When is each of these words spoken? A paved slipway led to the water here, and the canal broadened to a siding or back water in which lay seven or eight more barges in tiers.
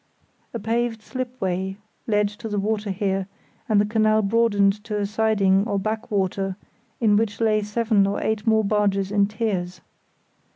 A 0.51 0.57
paved 0.57 1.03
slipway 1.03 1.77
led 2.07 2.27
to 2.29 2.49
the 2.49 2.57
water 2.57 2.89
here, 2.89 3.27
and 3.69 3.79
the 3.79 3.85
canal 3.85 4.23
broadened 4.23 4.83
to 4.85 4.97
a 4.97 5.05
siding 5.05 5.63
or 5.67 5.77
back 5.77 6.09
water 6.09 6.57
in 6.99 7.15
which 7.17 7.39
lay 7.39 7.61
seven 7.61 8.07
or 8.07 8.19
eight 8.19 8.47
more 8.47 8.63
barges 8.63 9.11
in 9.11 9.27
tiers. 9.27 9.81